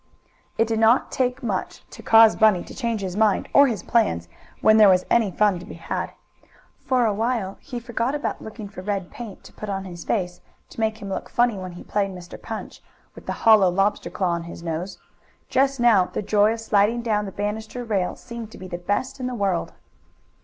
It 0.57 0.67
did 0.67 0.79
not 0.79 1.11
take 1.11 1.43
much 1.43 1.83
to 1.91 2.01
cause 2.01 2.35
Bunny 2.35 2.63
to 2.63 2.73
change 2.73 3.01
his 3.01 3.15
mind 3.15 3.47
or 3.53 3.67
his 3.67 3.83
plans 3.83 4.27
when 4.59 4.77
there 4.77 4.89
was 4.89 5.05
any 5.11 5.29
fun 5.29 5.59
to 5.59 5.65
be 5.67 5.75
had. 5.75 6.13
For 6.83 7.05
a 7.05 7.13
while 7.13 7.57
he 7.59 7.79
forgot 7.79 8.15
about 8.15 8.41
looking 8.41 8.67
for 8.67 8.81
red 8.81 9.11
paint 9.11 9.43
to 9.43 9.53
put 9.53 9.69
on 9.69 9.85
his 9.85 10.03
face 10.03 10.41
to 10.69 10.79
make 10.79 11.03
him 11.03 11.09
look 11.09 11.29
funny 11.29 11.55
when 11.55 11.73
he 11.73 11.83
played 11.83 12.09
Mr. 12.15 12.41
Punch, 12.41 12.81
with 13.13 13.27
the 13.27 13.33
hollow 13.45 13.69
lobster 13.69 14.09
claw 14.09 14.29
on 14.31 14.43
his 14.45 14.63
nose. 14.63 14.97
Just 15.49 15.79
now 15.79 16.05
the 16.05 16.23
joy 16.23 16.51
of 16.53 16.61
sliding 16.61 17.03
down 17.03 17.25
the 17.25 17.31
banister 17.31 17.83
rail 17.83 18.15
seemed 18.15 18.49
to 18.53 18.57
be 18.57 18.67
the 18.67 18.79
best 18.79 19.19
in 19.19 19.27
the 19.27 19.35
world. 19.35 19.71